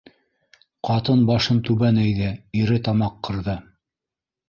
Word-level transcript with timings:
-Ҡатын 0.89 1.21
башын 1.27 1.61
түбән 1.69 2.01
эйҙе, 2.07 2.33
ире 2.63 2.83
тамаҡ 2.91 3.25
ҡырҙы. 3.29 3.61